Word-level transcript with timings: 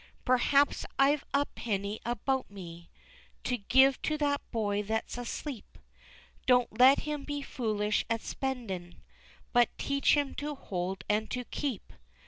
Perhaps 0.25 0.83
I've 0.97 1.23
a 1.31 1.45
penny 1.45 1.99
about 2.03 2.49
me 2.49 2.89
To 3.43 3.55
give 3.59 4.01
to 4.01 4.17
that 4.17 4.41
boy 4.49 4.81
that's 4.81 5.15
asleep, 5.15 5.77
Don't 6.47 6.79
let 6.79 7.01
him 7.01 7.23
be 7.23 7.43
foolish 7.43 8.03
at 8.09 8.21
spendin', 8.21 9.03
But 9.53 9.69
teach 9.77 10.17
him 10.17 10.33
to 10.41 10.55
hold 10.55 11.03
and 11.07 11.29
to 11.29 11.43
keep. 11.45 11.93